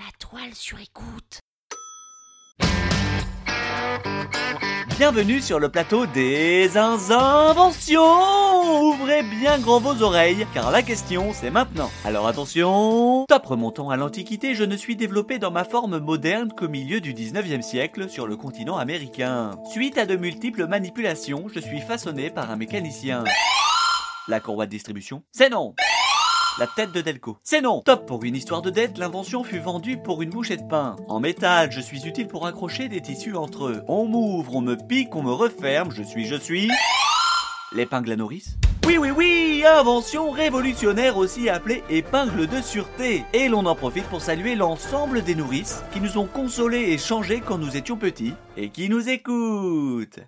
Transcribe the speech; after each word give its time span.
La 0.00 0.06
toile 0.18 0.54
sur 0.54 0.78
écoute. 0.80 1.40
Bienvenue 4.96 5.42
sur 5.42 5.58
le 5.58 5.68
plateau 5.68 6.06
des 6.06 6.78
inventions 6.78 8.00
Ouvrez 8.80 9.22
bien 9.22 9.58
grand 9.58 9.78
vos 9.78 10.02
oreilles, 10.02 10.46
car 10.54 10.70
la 10.70 10.80
question 10.80 11.34
c'est 11.34 11.50
maintenant. 11.50 11.90
Alors 12.06 12.26
attention 12.26 13.26
Top 13.28 13.44
remontant 13.44 13.90
à 13.90 13.98
l'Antiquité, 13.98 14.54
je 14.54 14.64
ne 14.64 14.74
suis 14.74 14.96
développé 14.96 15.38
dans 15.38 15.50
ma 15.50 15.64
forme 15.64 15.98
moderne 15.98 16.50
qu'au 16.56 16.68
milieu 16.68 17.02
du 17.02 17.12
19e 17.12 17.60
siècle 17.60 18.08
sur 18.08 18.26
le 18.26 18.36
continent 18.38 18.78
américain. 18.78 19.50
Suite 19.70 19.98
à 19.98 20.06
de 20.06 20.16
multiples 20.16 20.66
manipulations, 20.66 21.48
je 21.54 21.60
suis 21.60 21.82
façonné 21.82 22.30
par 22.30 22.50
un 22.50 22.56
mécanicien. 22.56 23.22
La 24.28 24.40
courroie 24.40 24.64
de 24.64 24.70
distribution 24.70 25.24
C'est 25.30 25.50
non 25.50 25.74
la 26.58 26.66
tête 26.66 26.92
de 26.92 27.00
Delco. 27.00 27.38
C'est 27.42 27.60
non 27.60 27.80
Top 27.82 28.06
pour 28.06 28.24
une 28.24 28.36
histoire 28.36 28.62
de 28.62 28.70
dette, 28.70 28.98
l'invention 28.98 29.44
fut 29.44 29.58
vendue 29.58 29.98
pour 29.98 30.22
une 30.22 30.30
bouchée 30.30 30.56
de 30.56 30.66
pain. 30.66 30.96
En 31.08 31.20
métal, 31.20 31.70
je 31.72 31.80
suis 31.80 32.06
utile 32.06 32.26
pour 32.26 32.46
accrocher 32.46 32.88
des 32.88 33.00
tissus 33.00 33.36
entre 33.36 33.66
eux. 33.66 33.82
On 33.88 34.06
m'ouvre, 34.06 34.56
on 34.56 34.60
me 34.60 34.76
pique, 34.76 35.14
on 35.14 35.22
me 35.22 35.32
referme, 35.32 35.92
je 35.92 36.02
suis, 36.02 36.26
je 36.26 36.36
suis... 36.36 36.70
L'épingle 37.72 38.12
à 38.12 38.16
nourrice 38.16 38.56
oui, 38.86 38.96
oui, 38.98 39.10
oui, 39.10 39.62
invention 39.64 40.30
révolutionnaire 40.30 41.16
aussi 41.16 41.48
appelée 41.48 41.84
épingle 41.90 42.48
de 42.48 42.60
sûreté. 42.60 43.24
Et 43.34 43.48
l'on 43.48 43.66
en 43.66 43.76
profite 43.76 44.06
pour 44.06 44.22
saluer 44.22 44.56
l'ensemble 44.56 45.22
des 45.22 45.34
nourrices 45.34 45.82
qui 45.92 46.00
nous 46.00 46.18
ont 46.18 46.26
consolés 46.26 46.90
et 46.90 46.98
changés 46.98 47.40
quand 47.40 47.58
nous 47.58 47.76
étions 47.76 47.96
petits 47.96 48.34
et 48.56 48.70
qui 48.70 48.88
nous 48.88 49.08
écoutent. 49.08 50.20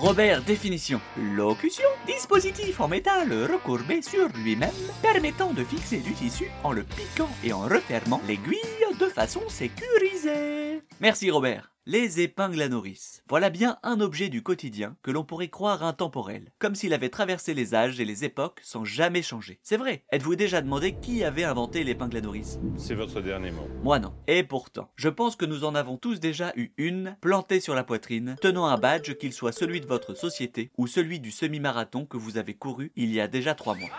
Robert, 0.00 0.42
définition. 0.42 1.00
Locution. 1.16 1.88
Dispositif 2.06 2.80
en 2.80 2.88
métal 2.88 3.32
recourbé 3.50 4.02
sur 4.02 4.28
lui-même, 4.34 4.70
permettant 5.02 5.52
de 5.52 5.62
fixer 5.62 5.98
du 5.98 6.12
tissu 6.14 6.50
en 6.64 6.72
le 6.72 6.84
piquant 6.84 7.28
et 7.44 7.52
en 7.52 7.62
refermant 7.62 8.20
l'aiguille 8.26 8.58
de 8.98 9.06
façon 9.06 9.40
sécurisée. 9.48 10.82
Merci 11.00 11.30
Robert. 11.30 11.70
Les 11.92 12.20
épingles 12.20 12.62
à 12.62 12.68
nourrice. 12.68 13.24
Voilà 13.28 13.50
bien 13.50 13.78
un 13.82 14.00
objet 14.00 14.28
du 14.28 14.44
quotidien 14.44 14.94
que 15.02 15.10
l'on 15.10 15.24
pourrait 15.24 15.48
croire 15.48 15.82
intemporel, 15.82 16.52
comme 16.60 16.76
s'il 16.76 16.94
avait 16.94 17.08
traversé 17.08 17.52
les 17.52 17.74
âges 17.74 17.98
et 17.98 18.04
les 18.04 18.24
époques 18.24 18.60
sans 18.62 18.84
jamais 18.84 19.22
changer. 19.22 19.58
C'est 19.64 19.76
vrai. 19.76 20.04
Êtes-vous 20.12 20.36
déjà 20.36 20.60
demandé 20.60 20.94
qui 21.02 21.24
avait 21.24 21.42
inventé 21.42 21.82
l'épingle 21.82 22.18
à 22.18 22.20
nourrice? 22.20 22.60
C'est 22.76 22.94
votre 22.94 23.20
dernier 23.20 23.50
mot. 23.50 23.66
Moi 23.82 23.98
non. 23.98 24.14
Et 24.28 24.44
pourtant, 24.44 24.92
je 24.94 25.08
pense 25.08 25.34
que 25.34 25.46
nous 25.46 25.64
en 25.64 25.74
avons 25.74 25.96
tous 25.96 26.20
déjà 26.20 26.52
eu 26.54 26.70
une 26.76 27.16
plantée 27.20 27.58
sur 27.58 27.74
la 27.74 27.82
poitrine, 27.82 28.36
tenant 28.40 28.66
un 28.66 28.78
badge 28.78 29.14
qu'il 29.14 29.32
soit 29.32 29.50
celui 29.50 29.80
de 29.80 29.86
votre 29.86 30.14
société 30.14 30.70
ou 30.78 30.86
celui 30.86 31.18
du 31.18 31.32
semi-marathon 31.32 32.06
que 32.06 32.18
vous 32.18 32.38
avez 32.38 32.54
couru 32.54 32.92
il 32.94 33.12
y 33.12 33.20
a 33.20 33.26
déjà 33.26 33.56
trois 33.56 33.74
mois. 33.74 33.90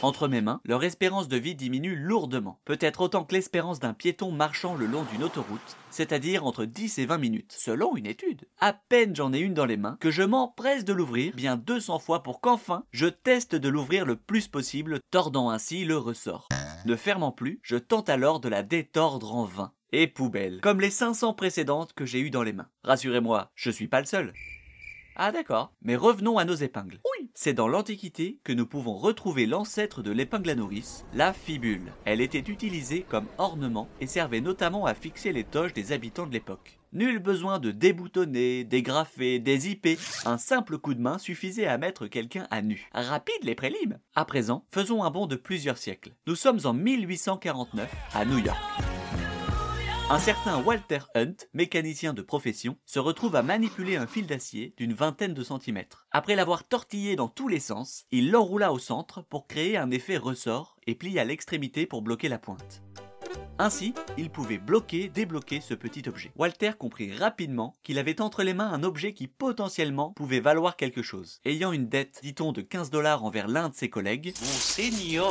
Entre 0.00 0.28
mes 0.28 0.40
mains, 0.40 0.60
leur 0.64 0.84
espérance 0.84 1.26
de 1.26 1.36
vie 1.36 1.56
diminue 1.56 1.96
lourdement, 1.96 2.60
peut-être 2.64 3.00
autant 3.00 3.24
que 3.24 3.34
l'espérance 3.34 3.80
d'un 3.80 3.94
piéton 3.94 4.30
marchant 4.30 4.76
le 4.76 4.86
long 4.86 5.04
d'une 5.10 5.24
autoroute, 5.24 5.76
c'est-à-dire 5.90 6.44
entre 6.44 6.64
10 6.64 6.98
et 6.98 7.06
20 7.06 7.18
minutes, 7.18 7.52
selon 7.58 7.96
une 7.96 8.06
étude. 8.06 8.46
À 8.60 8.72
peine 8.72 9.16
j'en 9.16 9.32
ai 9.32 9.40
une 9.40 9.54
dans 9.54 9.66
les 9.66 9.76
mains 9.76 9.96
que 10.00 10.12
je 10.12 10.22
m'empresse 10.22 10.84
de 10.84 10.92
l'ouvrir 10.92 11.34
bien 11.34 11.56
200 11.56 11.98
fois 11.98 12.22
pour 12.22 12.40
qu'enfin 12.40 12.84
je 12.92 13.06
teste 13.06 13.56
de 13.56 13.68
l'ouvrir 13.68 14.06
le 14.06 14.14
plus 14.14 14.46
possible, 14.46 15.00
tordant 15.10 15.50
ainsi 15.50 15.84
le 15.84 15.96
ressort. 15.96 16.48
Ne 16.86 16.94
fermant 16.94 17.32
plus, 17.32 17.58
je 17.64 17.76
tente 17.76 18.08
alors 18.08 18.38
de 18.38 18.48
la 18.48 18.62
détordre 18.62 19.34
en 19.34 19.44
vain. 19.44 19.72
Et 19.90 20.06
poubelle, 20.06 20.60
comme 20.60 20.82
les 20.82 20.90
500 20.90 21.32
précédentes 21.32 21.94
que 21.94 22.04
j'ai 22.04 22.20
eues 22.20 22.30
dans 22.30 22.42
les 22.42 22.52
mains. 22.52 22.68
Rassurez-moi, 22.84 23.50
je 23.54 23.70
suis 23.70 23.88
pas 23.88 24.00
le 24.00 24.06
seul. 24.06 24.32
Ah 25.20 25.32
d'accord. 25.32 25.72
Mais 25.82 25.96
revenons 25.96 26.38
à 26.38 26.44
nos 26.44 26.54
épingles. 26.54 27.00
Oui. 27.04 27.28
C'est 27.34 27.52
dans 27.52 27.66
l'Antiquité 27.66 28.38
que 28.44 28.52
nous 28.52 28.66
pouvons 28.66 28.94
retrouver 28.94 29.46
l'ancêtre 29.46 30.00
de 30.00 30.12
l'épingle 30.12 30.50
à 30.50 30.54
nourrice, 30.54 31.04
la 31.12 31.32
fibule. 31.32 31.92
Elle 32.04 32.20
était 32.20 32.38
utilisée 32.38 33.04
comme 33.08 33.26
ornement 33.36 33.88
et 34.00 34.06
servait 34.06 34.40
notamment 34.40 34.86
à 34.86 34.94
fixer 34.94 35.32
les 35.32 35.42
toges 35.42 35.72
des 35.72 35.90
habitants 35.90 36.26
de 36.26 36.32
l'époque. 36.32 36.78
Nul 36.92 37.18
besoin 37.18 37.58
de 37.58 37.72
déboutonner, 37.72 38.62
dégrafer, 38.62 39.40
dézipper. 39.40 39.98
Un 40.24 40.38
simple 40.38 40.78
coup 40.78 40.94
de 40.94 41.00
main 41.00 41.18
suffisait 41.18 41.66
à 41.66 41.78
mettre 41.78 42.06
quelqu'un 42.06 42.46
à 42.50 42.62
nu. 42.62 42.88
Rapide 42.94 43.42
les 43.42 43.56
prélims. 43.56 43.98
À 44.14 44.24
présent, 44.24 44.64
faisons 44.70 45.02
un 45.02 45.10
bond 45.10 45.26
de 45.26 45.36
plusieurs 45.36 45.78
siècles. 45.78 46.14
Nous 46.28 46.36
sommes 46.36 46.60
en 46.64 46.72
1849 46.72 47.92
à 48.14 48.24
New 48.24 48.38
York. 48.38 48.56
Un 50.10 50.18
certain 50.18 50.62
Walter 50.62 51.00
Hunt, 51.14 51.34
mécanicien 51.52 52.14
de 52.14 52.22
profession, 52.22 52.78
se 52.86 52.98
retrouve 52.98 53.36
à 53.36 53.42
manipuler 53.42 53.96
un 53.96 54.06
fil 54.06 54.26
d'acier 54.26 54.72
d'une 54.78 54.94
vingtaine 54.94 55.34
de 55.34 55.42
centimètres. 55.42 56.06
Après 56.12 56.34
l'avoir 56.34 56.66
tortillé 56.66 57.14
dans 57.14 57.28
tous 57.28 57.46
les 57.46 57.60
sens, 57.60 58.06
il 58.10 58.30
l'enroula 58.30 58.72
au 58.72 58.78
centre 58.78 59.20
pour 59.20 59.46
créer 59.46 59.76
un 59.76 59.90
effet 59.90 60.16
ressort 60.16 60.78
et 60.86 60.94
plie 60.94 61.18
à 61.18 61.24
l'extrémité 61.24 61.84
pour 61.84 62.00
bloquer 62.00 62.30
la 62.30 62.38
pointe. 62.38 62.82
Ainsi, 63.58 63.92
il 64.16 64.30
pouvait 64.30 64.56
bloquer, 64.56 65.10
débloquer 65.10 65.60
ce 65.60 65.74
petit 65.74 66.08
objet. 66.08 66.32
Walter 66.36 66.70
comprit 66.78 67.14
rapidement 67.14 67.74
qu'il 67.82 67.98
avait 67.98 68.22
entre 68.22 68.44
les 68.44 68.54
mains 68.54 68.72
un 68.72 68.84
objet 68.84 69.12
qui 69.12 69.26
potentiellement 69.26 70.12
pouvait 70.12 70.40
valoir 70.40 70.76
quelque 70.76 71.02
chose. 71.02 71.40
Ayant 71.44 71.72
une 71.72 71.88
dette, 71.88 72.20
dit-on, 72.22 72.52
de 72.52 72.62
15 72.62 72.88
dollars 72.90 73.24
envers 73.24 73.48
l'un 73.48 73.68
de 73.68 73.74
ses 73.74 73.90
collègues, 73.90 74.32
Monseigneur 74.40 75.26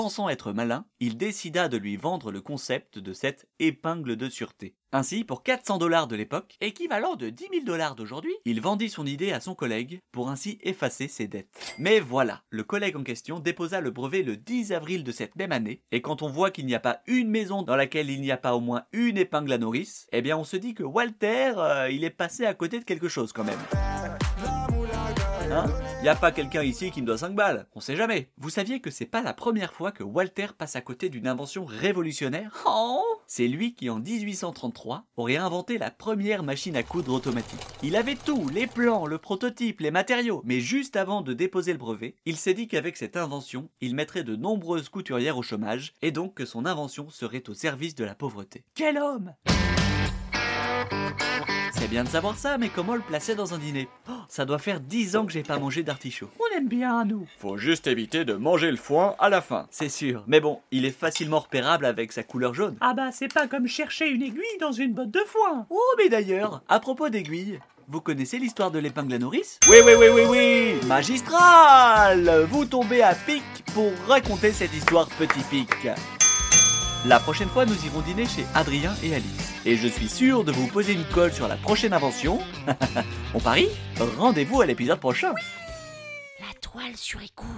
Pensant 0.00 0.28
être 0.28 0.52
malin, 0.52 0.84
il 1.00 1.16
décida 1.16 1.66
de 1.66 1.76
lui 1.76 1.96
vendre 1.96 2.30
le 2.30 2.40
concept 2.40 3.00
de 3.00 3.12
cette 3.12 3.48
épingle 3.58 4.14
de 4.14 4.28
sûreté. 4.28 4.76
Ainsi, 4.92 5.24
pour 5.24 5.42
400 5.42 5.78
dollars 5.78 6.06
de 6.06 6.14
l'époque, 6.14 6.56
équivalent 6.60 7.16
de 7.16 7.30
10 7.30 7.48
000 7.50 7.64
dollars 7.64 7.96
d'aujourd'hui, 7.96 8.32
il 8.44 8.60
vendit 8.60 8.90
son 8.90 9.04
idée 9.06 9.32
à 9.32 9.40
son 9.40 9.56
collègue 9.56 9.98
pour 10.12 10.30
ainsi 10.30 10.60
effacer 10.62 11.08
ses 11.08 11.26
dettes. 11.26 11.74
Mais 11.80 11.98
voilà, 11.98 12.44
le 12.50 12.62
collègue 12.62 12.94
en 12.94 13.02
question 13.02 13.40
déposa 13.40 13.80
le 13.80 13.90
brevet 13.90 14.22
le 14.22 14.36
10 14.36 14.70
avril 14.70 15.02
de 15.02 15.10
cette 15.10 15.34
même 15.34 15.50
année, 15.50 15.82
et 15.90 16.00
quand 16.00 16.22
on 16.22 16.28
voit 16.28 16.52
qu'il 16.52 16.66
n'y 16.66 16.76
a 16.76 16.80
pas 16.80 17.00
une 17.08 17.28
maison 17.28 17.62
dans 17.62 17.74
laquelle 17.74 18.08
il 18.08 18.20
n'y 18.20 18.30
a 18.30 18.36
pas 18.36 18.54
au 18.54 18.60
moins 18.60 18.84
une 18.92 19.18
épingle 19.18 19.52
à 19.52 19.58
nourrice, 19.58 20.06
eh 20.12 20.22
bien 20.22 20.38
on 20.38 20.44
se 20.44 20.56
dit 20.56 20.74
que 20.74 20.84
Walter, 20.84 21.54
euh, 21.56 21.90
il 21.90 22.04
est 22.04 22.10
passé 22.10 22.46
à 22.46 22.54
côté 22.54 22.78
de 22.78 22.84
quelque 22.84 23.08
chose 23.08 23.32
quand 23.32 23.42
même. 23.42 23.58
Hein? 25.50 25.64
Y 26.02 26.08
a 26.08 26.14
pas 26.14 26.30
quelqu'un 26.30 26.62
ici 26.62 26.90
qui 26.90 27.00
me 27.00 27.06
doit 27.06 27.16
5 27.16 27.34
balles, 27.34 27.66
on 27.74 27.80
sait 27.80 27.96
jamais. 27.96 28.30
Vous 28.36 28.50
saviez 28.50 28.80
que 28.80 28.90
c'est 28.90 29.06
pas 29.06 29.22
la 29.22 29.32
première 29.32 29.72
fois 29.72 29.92
que 29.92 30.02
Walter 30.02 30.48
passe 30.56 30.76
à 30.76 30.82
côté 30.82 31.08
d'une 31.08 31.26
invention 31.26 31.64
révolutionnaire? 31.64 32.62
Oh 32.66 33.02
C'est 33.26 33.48
lui 33.48 33.74
qui 33.74 33.88
en 33.88 33.98
1833 33.98 35.06
aurait 35.16 35.36
inventé 35.36 35.78
la 35.78 35.90
première 35.90 36.42
machine 36.42 36.76
à 36.76 36.82
coudre 36.82 37.14
automatique. 37.14 37.60
Il 37.82 37.96
avait 37.96 38.14
tout, 38.14 38.48
les 38.50 38.66
plans, 38.66 39.06
le 39.06 39.16
prototype, 39.16 39.80
les 39.80 39.90
matériaux, 39.90 40.42
mais 40.44 40.60
juste 40.60 40.96
avant 40.96 41.22
de 41.22 41.32
déposer 41.32 41.72
le 41.72 41.78
brevet, 41.78 42.14
il 42.26 42.36
s'est 42.36 42.54
dit 42.54 42.68
qu'avec 42.68 42.98
cette 42.98 43.16
invention, 43.16 43.70
il 43.80 43.94
mettrait 43.94 44.24
de 44.24 44.36
nombreuses 44.36 44.90
couturières 44.90 45.38
au 45.38 45.42
chômage, 45.42 45.94
et 46.02 46.12
donc 46.12 46.34
que 46.34 46.44
son 46.44 46.66
invention 46.66 47.08
serait 47.08 47.48
au 47.48 47.54
service 47.54 47.94
de 47.94 48.04
la 48.04 48.14
pauvreté. 48.14 48.64
Quel 48.74 48.98
homme 48.98 49.32
c'est 51.72 51.88
bien 51.88 52.04
de 52.04 52.08
savoir 52.08 52.36
ça, 52.36 52.58
mais 52.58 52.68
comment 52.68 52.94
le 52.94 53.00
placer 53.00 53.34
dans 53.34 53.54
un 53.54 53.58
dîner? 53.58 53.88
Oh, 54.08 54.12
Ça 54.28 54.44
doit 54.44 54.58
faire 54.58 54.80
10 54.80 55.16
ans 55.16 55.26
que 55.26 55.32
j'ai 55.32 55.42
pas 55.42 55.58
mangé 55.58 55.82
d'artichaut. 55.82 56.28
On 56.38 56.56
aime 56.56 56.68
bien, 56.68 57.04
nous. 57.04 57.26
Faut 57.38 57.56
juste 57.56 57.86
éviter 57.86 58.24
de 58.24 58.34
manger 58.34 58.70
le 58.70 58.76
foin 58.76 59.14
à 59.18 59.28
la 59.28 59.40
fin. 59.40 59.66
C'est 59.70 59.88
sûr. 59.88 60.24
Mais 60.26 60.40
bon, 60.40 60.60
il 60.70 60.84
est 60.84 60.90
facilement 60.98 61.38
repérable 61.40 61.84
avec 61.86 62.12
sa 62.12 62.22
couleur 62.22 62.54
jaune. 62.54 62.76
Ah 62.80 62.94
bah 62.94 63.10
c'est 63.12 63.32
pas 63.32 63.46
comme 63.46 63.66
chercher 63.66 64.08
une 64.08 64.22
aiguille 64.22 64.42
dans 64.60 64.72
une 64.72 64.92
botte 64.92 65.10
de 65.10 65.22
foin. 65.26 65.66
Oh, 65.70 65.94
mais 65.98 66.08
d'ailleurs, 66.08 66.62
à 66.68 66.80
propos 66.80 67.08
d'aiguilles, 67.08 67.60
vous 67.88 68.00
connaissez 68.00 68.38
l'histoire 68.38 68.70
de 68.70 68.78
l'épingle 68.78 69.14
à 69.14 69.18
nourrice? 69.18 69.58
Oui, 69.70 69.78
oui, 69.84 69.92
oui, 69.98 70.06
oui, 70.12 70.22
oui 70.28 70.86
Magistral 70.86 72.46
Vous 72.50 72.66
tombez 72.66 73.02
à 73.02 73.14
pic 73.14 73.42
pour 73.72 73.90
raconter 74.06 74.52
cette 74.52 74.74
histoire 74.74 75.08
petit 75.08 75.40
pic. 75.48 75.88
La 77.06 77.20
prochaine 77.20 77.48
fois, 77.48 77.64
nous 77.64 77.86
irons 77.86 78.00
dîner 78.00 78.26
chez 78.26 78.44
Adrien 78.54 78.92
et 79.02 79.14
Alice. 79.14 79.47
Et 79.64 79.76
je 79.76 79.88
suis 79.88 80.08
sûr 80.08 80.44
de 80.44 80.52
vous 80.52 80.66
poser 80.68 80.92
une 80.92 81.04
colle 81.04 81.32
sur 81.32 81.48
la 81.48 81.56
prochaine 81.56 81.92
invention. 81.92 82.38
On 83.34 83.40
parie 83.40 83.68
Rendez-vous 84.18 84.60
à 84.60 84.66
l'épisode 84.66 85.00
prochain. 85.00 85.34
La 86.40 86.54
toile 86.60 86.96
sur 86.96 87.20
écoute. 87.22 87.57